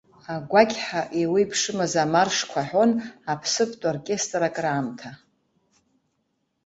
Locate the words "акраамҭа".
4.47-5.09